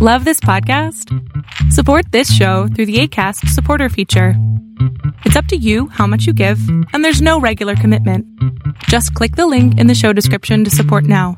[0.00, 1.12] Love this podcast?
[1.72, 4.34] Support this show through the ACAST supporter feature.
[5.24, 6.60] It's up to you how much you give,
[6.92, 8.24] and there's no regular commitment.
[8.84, 11.36] Just click the link in the show description to support now.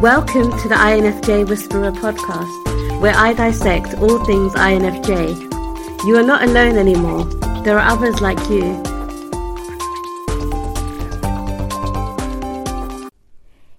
[0.00, 6.04] Welcome to the INFJ Whisperer podcast, where I dissect all things INFJ.
[6.06, 7.24] You are not alone anymore,
[7.64, 8.80] there are others like you.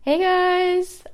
[0.03, 0.48] Hey guys!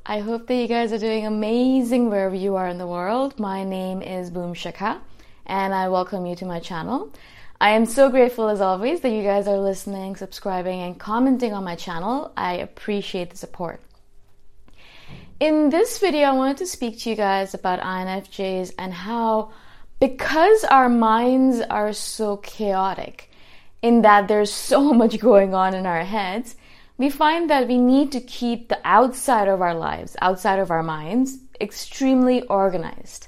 [0.08, 3.40] I hope that you guys are doing amazing wherever you are in the world.
[3.40, 5.00] My name is Boom Shikha
[5.48, 7.12] and I welcome you to my channel.
[7.60, 11.64] I am so grateful as always that you guys are listening, subscribing, and commenting on
[11.64, 12.32] my channel.
[12.38, 13.82] I appreciate the support.
[15.40, 19.54] In this video, I wanted to speak to you guys about INFJs and how,
[20.00, 23.32] because our minds are so chaotic,
[23.82, 26.56] in that there's so much going on in our heads,
[26.98, 30.84] we find that we need to keep the outside of our lives, outside of our
[30.84, 33.28] minds, extremely organized.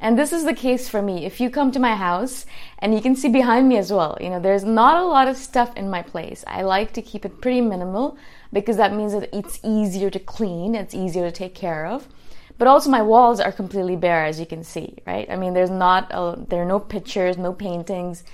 [0.00, 1.26] And this is the case for me.
[1.26, 2.44] If you come to my house,
[2.80, 5.36] and you can see behind me as well, you know, there's not a lot of
[5.36, 6.42] stuff in my place.
[6.46, 8.16] I like to keep it pretty minimal
[8.52, 12.08] because that means that it's easier to clean, it's easier to take care of.
[12.58, 15.28] But also my walls are completely bare, as you can see, right?
[15.30, 18.24] I mean, there's not, a, there are no pictures, no paintings.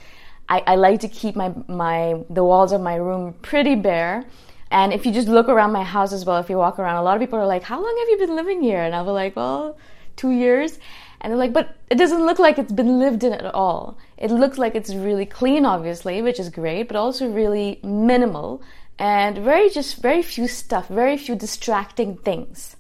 [0.49, 4.25] I, I like to keep my, my, the walls of my room pretty bare
[4.71, 7.03] and if you just look around my house as well, if you walk around, a
[7.03, 8.83] lot of people are like, How long have you been living here?
[8.83, 9.79] And I'll be like, Well,
[10.17, 10.79] two years.
[11.21, 13.99] And they're like, But it doesn't look like it's been lived in at all.
[14.17, 18.63] It looks like it's really clean, obviously, which is great, but also really minimal
[18.99, 22.77] and very just very few stuff, very few distracting things.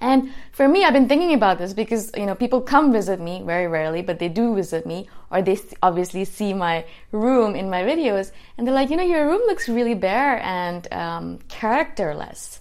[0.00, 3.42] And for me, I've been thinking about this because, you know, people come visit me
[3.44, 7.82] very rarely, but they do visit me, or they obviously see my room in my
[7.82, 12.59] videos, and they're like, you know, your room looks really bare and um, characterless.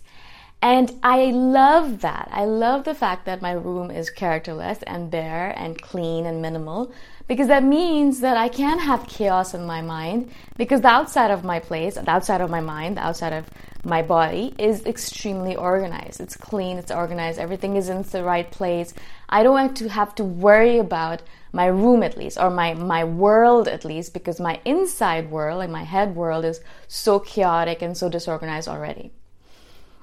[0.62, 2.28] And I love that.
[2.34, 6.92] I love the fact that my room is characterless and bare and clean and minimal
[7.30, 11.46] because that means that I can have chaos in my mind because the outside of
[11.46, 13.50] my place, the outside of my mind, the outside of
[13.86, 16.20] my body is extremely organized.
[16.20, 18.94] It's clean, it's organized, everything is in the right place.
[19.30, 21.22] I don't want to have to worry about
[21.54, 25.70] my room at least or my my world at least because my inside world, like
[25.70, 26.60] my head world is
[26.90, 29.14] so chaotic and so disorganized already.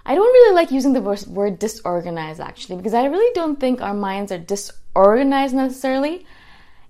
[0.09, 3.93] I don't really like using the word disorganized actually because I really don't think our
[3.93, 6.25] minds are disorganized necessarily.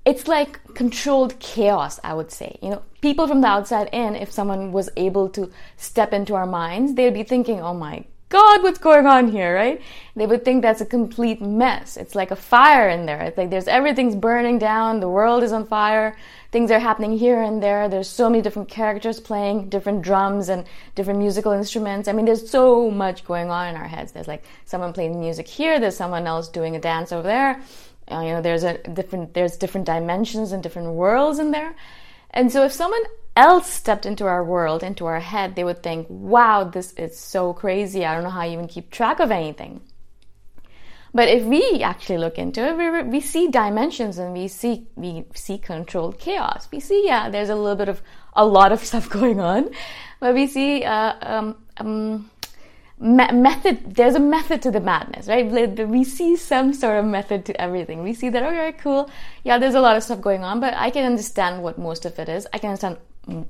[0.05, 2.59] It's like controlled chaos, I would say.
[2.63, 6.47] You know, people from the outside in, if someone was able to step into our
[6.47, 9.81] minds, they'd be thinking, oh my God, what's going on here, right?
[10.17, 11.97] They would think that's a complete mess.
[11.97, 13.21] It's like a fire in there.
[13.21, 16.17] It's like there's everything's burning down, the world is on fire,
[16.51, 17.89] things are happening here and there.
[17.89, 20.67] There's so many different characters playing different drums and
[20.97, 22.09] different musical instruments.
[22.09, 24.11] I mean, there's so much going on in our heads.
[24.11, 27.63] There's like someone playing music here, there's someone else doing a dance over there.
[28.11, 31.77] Uh, you know, there's a different there's different dimensions and different worlds in there.
[32.31, 33.03] And so if someone
[33.37, 37.53] else stepped into our world, into our head, they would think, wow, this is so
[37.53, 38.05] crazy.
[38.05, 39.83] I don't know how you even keep track of anything.
[41.17, 45.25] But if we actually look into it, we, we see dimensions and we see we
[45.35, 46.69] see controlled chaos.
[46.71, 48.03] We see, yeah, there's a little bit of
[48.35, 49.71] a lot of stuff going on,
[50.21, 52.31] but we see uh, um, um,
[52.99, 53.95] me- method.
[53.95, 55.47] There's a method to the madness, right?
[55.89, 58.03] We see some sort of method to everything.
[58.03, 59.09] We see that, okay, cool,
[59.43, 62.19] yeah, there's a lot of stuff going on, but I can understand what most of
[62.19, 62.47] it is.
[62.53, 62.99] I can understand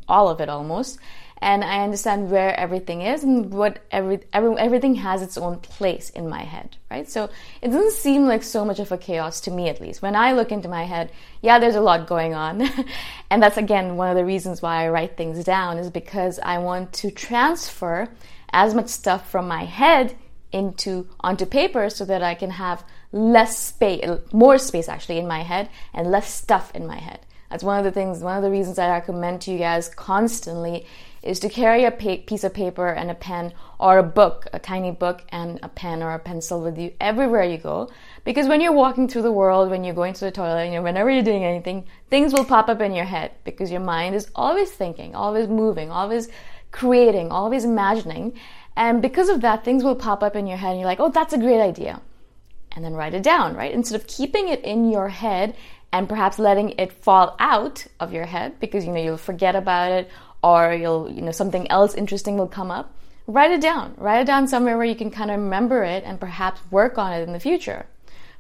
[0.09, 0.99] all of it almost
[1.39, 6.09] and I understand where everything is and what every, every everything has its own place
[6.11, 7.09] in my head, right?
[7.09, 7.29] So
[7.61, 10.01] it doesn't seem like so much of a chaos to me, at least.
[10.01, 12.67] When I look into my head, yeah, there's a lot going on,
[13.31, 16.59] and that's again one of the reasons why I write things down is because I
[16.59, 18.09] want to transfer
[18.53, 20.17] as much stuff from my head
[20.53, 22.83] into onto paper so that I can have
[23.13, 27.21] less space, more space actually in my head, and less stuff in my head.
[27.51, 30.87] That's one of the things, one of the reasons I recommend to you guys constantly
[31.27, 34.59] is to carry a pa- piece of paper and a pen or a book, a
[34.59, 37.91] tiny book and a pen or a pencil with you everywhere you go.
[38.25, 40.83] Because when you're walking through the world, when you're going to the toilet, you know,
[40.83, 44.29] whenever you're doing anything, things will pop up in your head because your mind is
[44.35, 46.29] always thinking, always moving, always
[46.71, 48.39] creating, always imagining.
[48.77, 51.11] And because of that, things will pop up in your head and you're like, oh,
[51.11, 52.01] that's a great idea.
[52.73, 53.73] And then write it down, right?
[53.73, 55.57] Instead of keeping it in your head
[55.93, 59.93] and perhaps letting it fall out of your head because you know you'll forget about
[59.93, 60.11] it
[60.43, 62.95] or you'll you know something else interesting will come up
[63.27, 66.21] write it down write it down somewhere where you can kind of remember it and
[66.21, 67.87] perhaps work on it in the future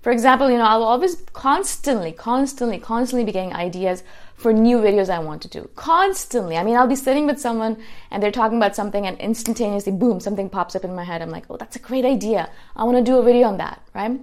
[0.06, 4.04] For example, you know, I'll always constantly, constantly, constantly be getting ideas
[4.36, 5.68] for new videos I want to do.
[5.74, 6.56] Constantly.
[6.56, 7.82] I mean, I'll be sitting with someone
[8.12, 11.22] and they're talking about something and instantaneously, boom, something pops up in my head.
[11.22, 12.48] I'm like, oh, that's a great idea.
[12.76, 14.20] I want to do a video on that, right?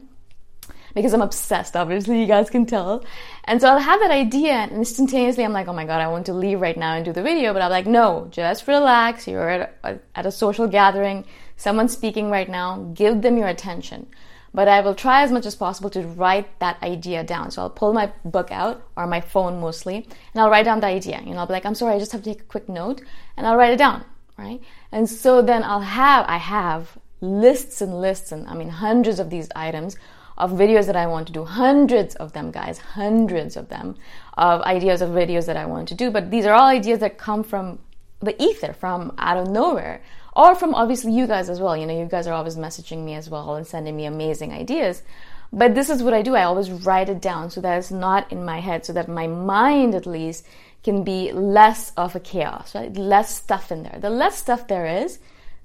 [0.93, 3.03] Because I'm obsessed, obviously, you guys can tell.
[3.45, 6.27] And so I'll have that idea and instantaneously I'm like, oh my God, I want
[6.27, 7.51] to leave right now and do the video.
[7.53, 9.27] But I'm like, no, just relax.
[9.27, 11.25] You're at a, at a social gathering.
[11.57, 12.91] Someone's speaking right now.
[12.93, 14.07] Give them your attention
[14.53, 17.49] but I will try as much as possible to write that idea down.
[17.51, 20.87] So I'll pull my book out or my phone mostly, and I'll write down the
[20.87, 21.21] idea.
[21.25, 23.01] You know, I'll be like, I'm sorry, I just have to take a quick note,
[23.35, 24.05] and I'll write it down,
[24.37, 24.61] right?
[24.91, 29.29] And so then I'll have, I have lists and lists, and I mean hundreds of
[29.29, 29.97] these items
[30.37, 33.95] of videos that I want to do, hundreds of them, guys, hundreds of them,
[34.35, 36.09] of ideas of videos that I want to do.
[36.11, 37.79] But these are all ideas that come from
[38.19, 40.01] the ether, from out of nowhere
[40.35, 41.77] or from obviously you guys as well.
[41.77, 45.03] You know, you guys are always messaging me as well and sending me amazing ideas.
[45.51, 46.35] But this is what I do.
[46.35, 49.27] I always write it down so that it's not in my head, so that my
[49.27, 50.45] mind at least
[50.83, 52.91] can be less of a chaos, right?
[52.97, 53.99] Less stuff in there.
[54.01, 55.19] The less stuff there is,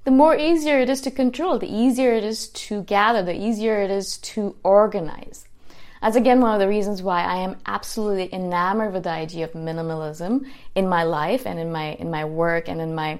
[0.05, 3.81] the more easier it is to control, the easier it is to gather, the easier
[3.81, 5.47] it is to organize.
[6.01, 9.51] That's again one of the reasons why I am absolutely enamored with the idea of
[9.51, 13.19] minimalism in my life and in my in my work and in my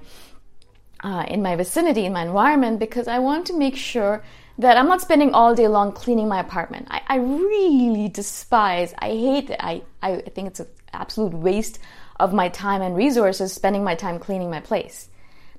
[1.04, 4.24] uh, in my vicinity, in my environment, because I want to make sure
[4.58, 6.88] that I'm not spending all day long cleaning my apartment.
[6.92, 9.60] I, I really despise, I hate it.
[9.62, 11.80] I, I think it's an absolute waste
[12.20, 15.08] of my time and resources spending my time cleaning my place.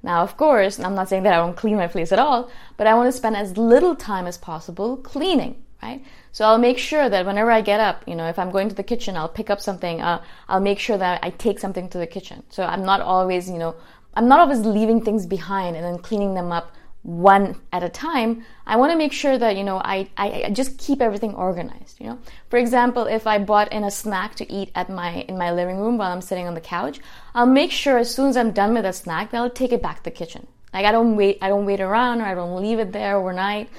[0.02, 2.87] Now, of course, I'm not saying that I don't clean my place at all, but
[2.87, 6.02] I want to spend as little time as possible cleaning, right?
[6.32, 8.75] So I'll make sure that whenever I get up, you know, if I'm going to
[8.75, 10.00] the kitchen, I'll pick up something.
[10.00, 12.43] Uh, I'll make sure that I take something to the kitchen.
[12.49, 13.75] So I'm not always, you know,
[14.14, 18.44] I'm not always leaving things behind and then cleaning them up one at a time.
[18.67, 22.06] I want to make sure that, you know, I, I just keep everything organized, you
[22.06, 22.19] know.
[22.50, 25.79] For example, if I bought in a snack to eat at my, in my living
[25.79, 27.00] room while I'm sitting on the couch,
[27.35, 29.82] I'll make sure as soon as I'm done with that snack, that I'll take it
[29.82, 30.47] back to the kitchen.
[30.75, 33.70] Like I don't wait, I don't wait around or I don't leave it there overnight.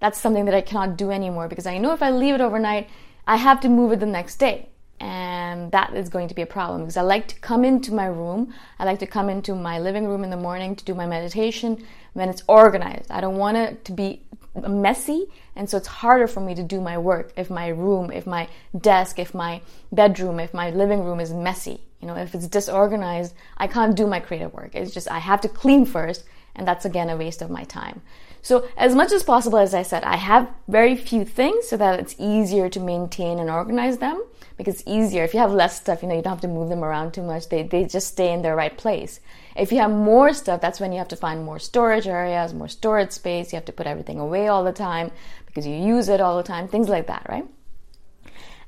[0.00, 2.88] That's something that I cannot do anymore because I know if I leave it overnight,
[3.26, 6.46] I have to move it the next day and that is going to be a
[6.46, 8.52] problem because I like to come into my room.
[8.78, 11.86] I like to come into my living room in the morning to do my meditation
[12.12, 13.10] when it's organized.
[13.10, 14.22] I don't want it to be
[14.68, 15.26] messy,
[15.56, 18.48] and so it's harder for me to do my work if my room, if my
[18.78, 19.60] desk, if my
[19.92, 21.80] bedroom, if my living room is messy.
[22.00, 24.74] You know, if it's disorganized, I can't do my creative work.
[24.74, 26.24] It's just I have to clean first,
[26.54, 28.02] and that's again a waste of my time.
[28.42, 32.00] So, as much as possible, as I said, I have very few things so that
[32.00, 34.24] it's easier to maintain and organize them
[34.56, 35.24] because it's easier.
[35.24, 37.22] If you have less stuff, you know, you don't have to move them around too
[37.22, 37.50] much.
[37.50, 39.20] They, they just stay in their right place.
[39.56, 42.68] If you have more stuff, that's when you have to find more storage areas, more
[42.68, 43.52] storage space.
[43.52, 45.10] You have to put everything away all the time
[45.44, 47.46] because you use it all the time, things like that, right?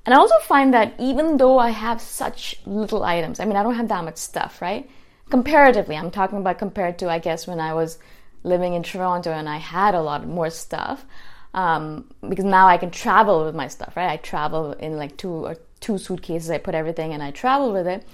[0.05, 3.63] And I also find that even though I have such little items, I mean, I
[3.63, 4.91] don't have that much stuff, right?
[5.33, 7.99] Comparatively, I'm talking about compared to, I guess, when I was
[8.43, 11.07] living in Toronto and I had a lot more stuff.
[11.55, 14.11] Um, because now I can travel with my stuff, right?
[14.11, 16.51] I travel in like two or two suitcases.
[16.51, 18.07] I put everything and I travel with it.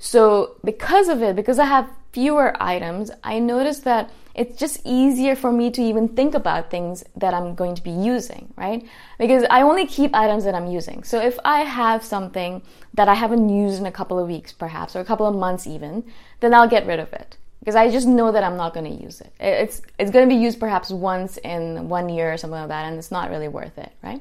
[0.00, 5.34] So because of it, because I have fewer items, I noticed that it's just easier
[5.34, 8.86] for me to even think about things that I'm going to be using, right?
[9.18, 11.02] Because I only keep items that I'm using.
[11.02, 12.62] So if I have something
[12.94, 15.66] that I haven't used in a couple of weeks, perhaps, or a couple of months
[15.66, 16.04] even,
[16.40, 19.02] then I'll get rid of it because I just know that I'm not going to
[19.02, 19.32] use it.
[19.40, 22.84] It's it's going to be used perhaps once in one year or something like that,
[22.86, 24.20] and it's not really worth it, right?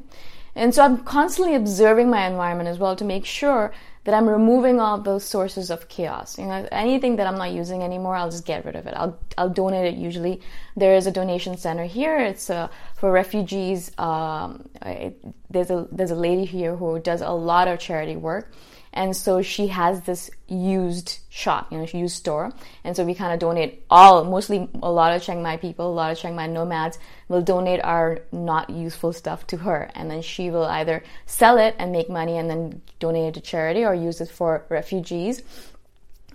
[0.56, 4.80] And so I'm constantly observing my environment as well to make sure that I'm removing
[4.80, 6.38] all those sources of chaos.
[6.38, 8.94] You know, anything that I'm not using anymore, I'll just get rid of it.
[8.96, 9.98] I'll I'll donate it.
[9.98, 10.42] Usually,
[10.76, 12.20] there is a donation center here.
[12.20, 13.92] It's uh, for refugees.
[13.98, 18.52] Um, it, there's a there's a lady here who does a lot of charity work
[18.94, 22.54] and so she has this used shop, you know, used store.
[22.84, 25.92] And so we kind of donate all, mostly a lot of Chiang Mai people, a
[25.92, 29.90] lot of Chiang Mai nomads will donate our not useful stuff to her.
[29.96, 33.42] And then she will either sell it and make money and then donate it to
[33.42, 35.42] charity or use it for refugees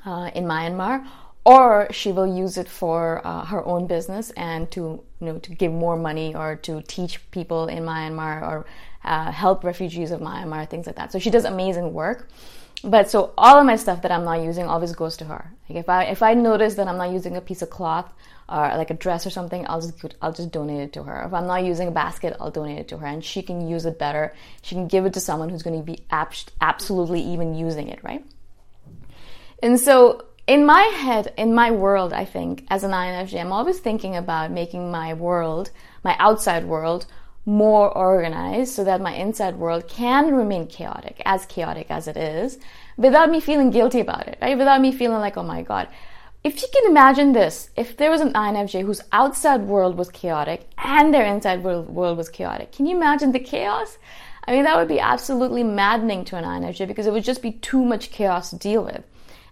[0.04, 1.06] uh, in Myanmar.
[1.44, 4.80] Or she will use it for uh, her own business and to
[5.20, 8.66] you know to give more money or to teach people in Myanmar or
[9.04, 11.12] uh, help refugees of Myanmar, things like that.
[11.12, 12.28] So she does amazing work.
[12.84, 15.52] But so all of my stuff that I'm not using always goes to her.
[15.68, 18.12] Like if I if I notice that I'm not using a piece of cloth
[18.48, 21.24] or like a dress or something, I'll just I'll just donate it to her.
[21.26, 23.84] If I'm not using a basket, I'll donate it to her, and she can use
[23.84, 24.32] it better.
[24.62, 28.24] She can give it to someone who's going to be absolutely even using it, right?
[29.60, 33.80] And so in my head, in my world, I think as an INFJ, I'm always
[33.80, 35.70] thinking about making my world,
[36.04, 37.06] my outside world,
[37.48, 42.58] more organized so that my inside world can remain chaotic, as chaotic as it is,
[42.98, 44.58] without me feeling guilty about it, right?
[44.58, 45.88] Without me feeling like, oh my God.
[46.44, 50.68] If you can imagine this, if there was an INFJ whose outside world was chaotic
[50.76, 53.96] and their inside world, world was chaotic, can you imagine the chaos?
[54.46, 57.52] I mean, that would be absolutely maddening to an INFJ because it would just be
[57.52, 59.02] too much chaos to deal with.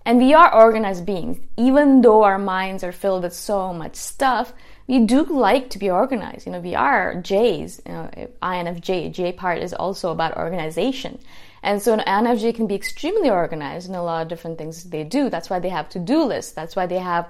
[0.06, 1.38] And we are organized beings.
[1.56, 4.52] Even though our minds are filled with so much stuff,
[4.86, 6.46] we do like to be organized.
[6.46, 8.08] You know, we are J's, you know,
[8.40, 9.12] INFJ.
[9.12, 11.18] J part is also about organization.
[11.60, 15.02] And so an INFJ can be extremely organized in a lot of different things they
[15.02, 15.28] do.
[15.28, 16.52] That's why they have to-do lists.
[16.52, 17.26] That's why they have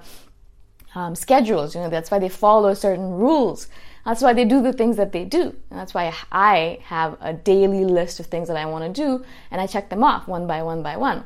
[0.93, 1.73] um, schedules.
[1.73, 3.69] You know, that's why they follow certain rules.
[4.05, 5.55] That's why they do the things that they do.
[5.71, 9.25] And that's why I have a daily list of things that I want to do,
[9.49, 11.25] and I check them off one by one by one.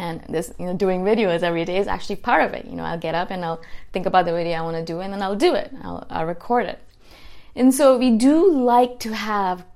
[0.00, 2.64] And this, you know, doing videos every day is actually part of it.
[2.64, 3.60] You know, I'll get up and I'll
[3.92, 5.70] think about the video I want to do, and then I'll do it.
[5.82, 6.78] I'll, I'll record it.
[7.54, 9.66] And so we do like to have,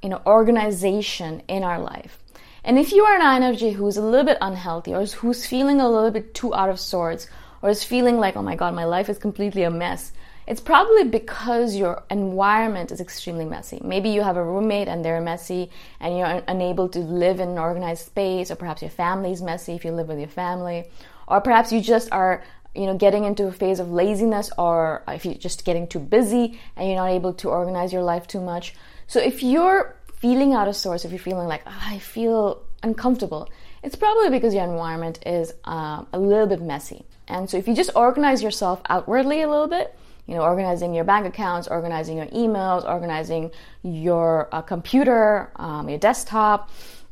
[0.00, 2.20] you know, organization in our life.
[2.62, 5.88] And if you are an INFJ who's a little bit unhealthy or who's feeling a
[5.88, 7.26] little bit too out of sorts
[7.60, 10.12] or is feeling like, oh my God, my life is completely a mess,
[10.46, 13.80] it's probably because your environment is extremely messy.
[13.82, 15.70] Maybe you have a roommate and they're messy
[16.00, 19.74] and you're unable to live in an organized space, or perhaps your family is messy
[19.74, 20.84] if you live with your family,
[21.26, 25.24] or perhaps you just are you know getting into a phase of laziness or if
[25.24, 28.74] you're just getting too busy and you're not able to organize your life too much.
[29.06, 33.48] So if you're feeling out of sorts, if you're feeling like oh, I feel uncomfortable,
[33.82, 37.04] it's probably because your environment is uh, a little bit messy.
[37.28, 41.04] And so if you just organize yourself outwardly a little bit, you know, organizing your
[41.04, 43.50] bank accounts, organizing your emails, organizing
[43.82, 46.70] your uh, computer, um, your desktop,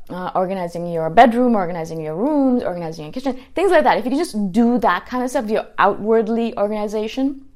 [0.08, 3.98] uh, organizing your bedroom, organizing your rooms, organizing your kitchen, things like that.
[3.98, 7.46] If you can just do that kind of stuff, your outwardly organization,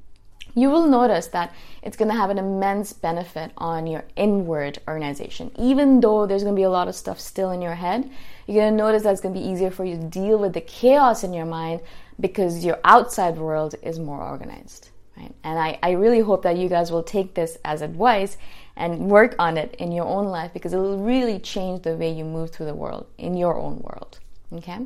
[0.54, 5.50] you will notice that it's going to have an immense benefit on your inward organization.
[5.58, 8.10] Even though there's going to be a lot of stuff still in your head,
[8.46, 10.54] you're going to notice that it's going to be easier for you to deal with
[10.54, 11.80] the chaos in your mind
[12.18, 14.88] because your outside world is more organized.
[15.16, 15.34] Right?
[15.44, 18.36] And I, I really hope that you guys will take this as advice
[18.76, 22.12] and work on it in your own life because it will really change the way
[22.12, 24.18] you move through the world in your own world.
[24.52, 24.78] Okay?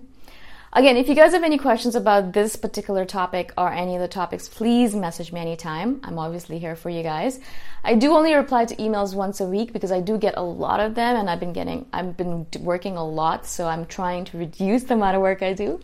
[0.72, 4.06] Again, if you guys have any questions about this particular topic or any of the
[4.06, 6.00] topics, please message me anytime.
[6.04, 7.40] I'm obviously here for you guys.
[7.82, 10.78] I do only reply to emails once a week because I do get a lot
[10.78, 14.38] of them and I've been getting, I've been working a lot, so I'm trying to
[14.38, 15.80] reduce the amount of work I do.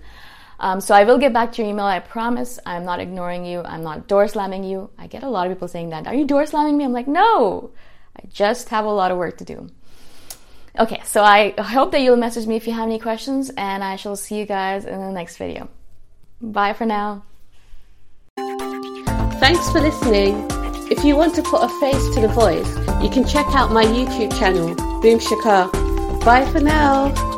[0.59, 1.85] Um, so I will get back to your email.
[1.85, 2.59] I promise.
[2.65, 3.63] I'm not ignoring you.
[3.63, 4.91] I'm not door slamming you.
[4.99, 6.07] I get a lot of people saying that.
[6.07, 6.85] Are you door slamming me?
[6.85, 7.71] I'm like, no.
[8.17, 9.71] I just have a lot of work to do.
[10.79, 13.97] Okay, so I hope that you'll message me if you have any questions, and I
[13.97, 15.69] shall see you guys in the next video.
[16.41, 17.25] Bye for now.
[18.37, 20.47] Thanks for listening.
[20.91, 23.85] If you want to put a face to the voice, you can check out my
[23.85, 25.73] YouTube channel, Boom Shikha.
[26.25, 27.36] Bye for now.